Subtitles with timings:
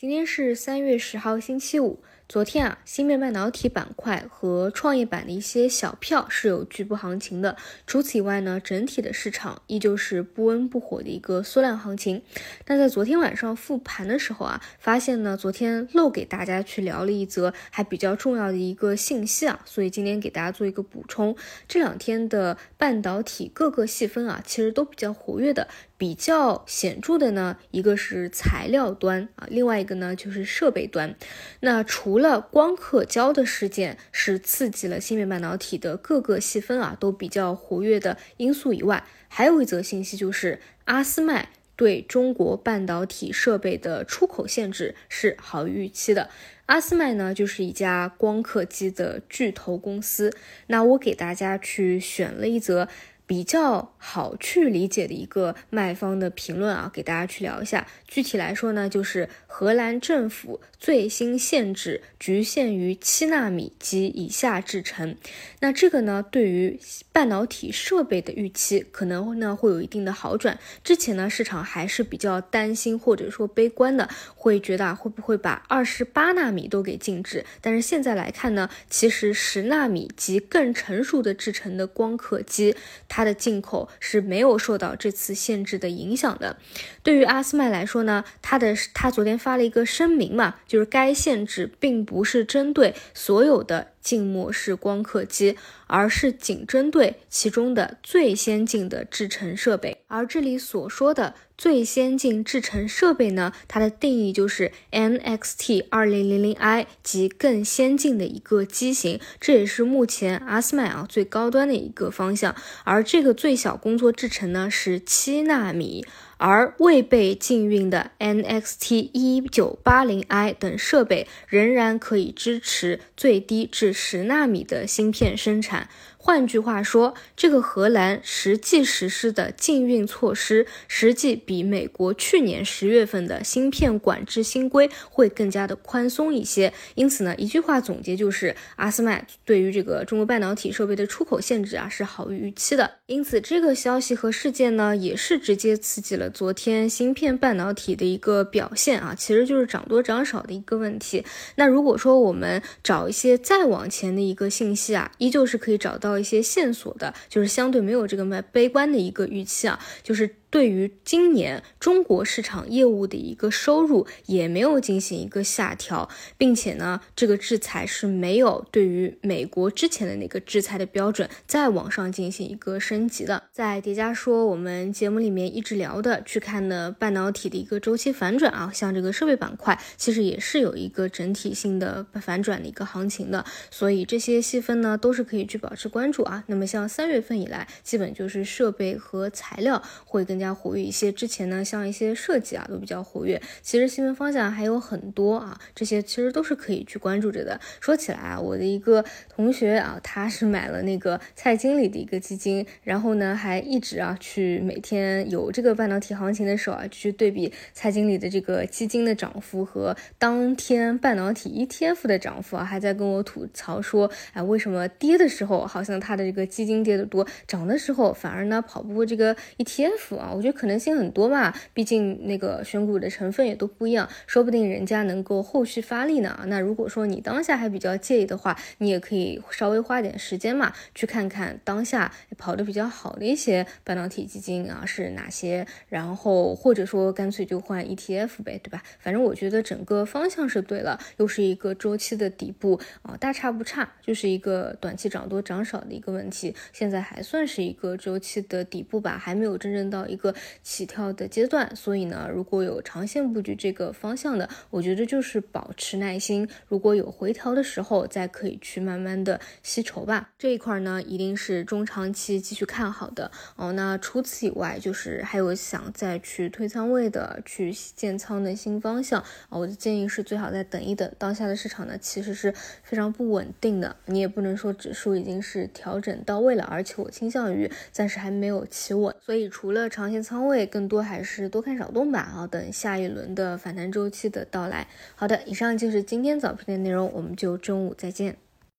[0.00, 2.02] 今天是三月十号，星期五。
[2.26, 7.54] 昨天啊，芯片半导体板块和创业板的一些小票是有局部行情的。
[7.86, 12.22] 除此以外呢，整体的市场依旧是不温不火的一个缩量行情。
[12.66, 21.36] 那在昨天晚上复盘的时候啊，发现呢，昨天漏给大家去聊了一则还比较重要的一个信息啊，所以今天给大家做一个补充。
[21.68, 25.68] 这两天的半导体各个细分啊，其实都比较活跃的。
[26.00, 31.14] 比较显著的呢，一个是材料端啊，另外一个呢就是设备端。
[31.60, 46.30] 那除了光刻胶的事件是刺激了芯片半导体的各个细分啊都比较活跃的因素以外，还有一则信息就是阿斯麦对中国半导体设备的出口限制是好于预期的。
[46.64, 50.32] 阿斯麦呢就是一家光刻机的巨头公司。
[50.68, 52.88] 那我给大家去选了一则。
[53.30, 57.86] 比较好去理解的一个卖方的评论啊，给大家去聊一下。
[58.08, 65.14] 具体来说呢，就是荷兰政府最新限制局限于七纳米及以下制程。
[65.60, 66.80] 那这个呢，对于
[67.12, 70.58] 半导体设备的预期可能呢会有一定的好转。
[70.82, 77.44] 之前呢，市场还是比较担心或者说悲观的，会觉得会不会把二十八纳米都给禁止？
[77.60, 82.74] 但是现在来看呢，其实十纳米及更成熟的制程的光刻机，
[83.08, 83.19] 它。
[83.20, 86.56] 它的进口是没有受到这次限制的影响的。
[87.02, 93.88] 对于阿斯麦来说呢，他的他昨天发了一个声明嘛，就是该限制并不是针对所有的。
[94.00, 95.56] 静默式光刻机，
[95.86, 99.98] 而是仅针对其中的最先进的制程设备。
[100.08, 109.20] 而这里所说的最先进制程设备呢，它的定义就是 NXT 二零零零 I 及更先进的一个机型。
[109.38, 112.54] 这也是目前阿斯麦啊最高端的一个方向。
[112.84, 116.04] 而这个最小工作制程呢是七纳米。
[116.40, 125.90] 而未被禁运的 NXT 一九八零 I 等设备仍然可以支持最低至十纳米的芯片生产。
[126.22, 136.74] 换句话说，这个荷兰实际实施的禁运措施，实际比美国去年十月份的芯片管制新规会更加的宽松一些。
[136.94, 142.98] 因此呢，一句话总结就是，阿斯麦对于这个中国半导体设备的出口限制啊是好于预期的。
[143.06, 151.24] 因此，这个消息和事件呢，也是直接刺激了昨天芯片半导体的一个表现啊，其实就是涨多涨少的一个问题。
[151.54, 156.09] 那如果说我们找一些再往前的一个信息啊，依旧是可以找到。
[156.10, 160.39] 到一些线索的，就是相对没有这个么悲观的一个预期啊，就是。
[160.50, 173.44] 对于今年中国市场业务的一个收入也没有进行一个下调，并且呢，这个制裁是没有对于美国之前的那个制裁的标准再往上进行一个升级的。
[173.52, 186.42] 在叠加说我们节目里面一直聊的去看的半导体的一个周期反转啊，像这个设备板块其实也是有一个整体性的反转的一个行情的，所以这些细分呢都是可以去保持关注啊。
[186.48, 190.39] 那么像三月份以来，基本就是设备和材料会跟。
[190.40, 193.40] 加活跃一些，之前呢，像一些设计啊，都比较活跃。
[193.62, 197.60] 其实新闻方向还有很多啊，这些其实都是可以去关注着的。
[197.80, 220.29] 说起来啊，我的一个同学啊，他是买了那个蔡经理的一个基金，然后呢，还一直啊去每天有这个半导体行情的时候啊，去对比蔡经理的这个基金的涨幅和当天半导体 ETF 的涨幅啊，还在跟我吐槽说，哎，为什么跌的时候好像他的这个基金跌得多，涨的时候反而呢跑不过这个 ETF 啊？
[220.34, 226.38] 我觉得可能性很多嘛，毕竟那个选股的成分也都不一样，说不定人家能够后续发力呢。
[226.46, 238.80] 那如果说你当下还比较介意的话，你也可以稍微花点时间嘛，去看看当下跑得比较好的一些半导体基金啊是哪些，然后或者说干脆就换 ETF 呗，对吧？
[239.00, 246.54] 反正我觉得整个方向是对了，又是一个周期的底部啊，大差不差，就是一个短期涨多涨少的一个问题。
[246.72, 250.19] 现在还算是一个周期的底部吧，还没有真正到一。
[250.20, 250.32] 个
[250.62, 260.30] 起跳的阶段，所以呢，如果有长线布局这个方向的，我觉得就是保持耐心，如果有回调的时候，再可以去慢慢的吸筹吧。
[260.38, 263.72] 这一块呢，一定是中长期继续看好的哦。
[263.72, 271.10] 那除此以外，就是还有想再去推仓位的、去建仓的新方向啊，我的建议是最好再等一等。
[271.18, 279.14] 当下的市场呢，其实是非常不稳定的，你也不能说指数已经是调整到位了，而且我倾向于暂时还没有企稳。
[279.20, 284.88] 所以除了长长线仓位更多还是多看少动吧好，等下一轮的反弹周期的到来。
[285.14, 288.36] 好的，以上就是今天早评的内容，我们就中午再见。